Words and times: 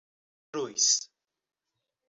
Cruz 0.51 0.89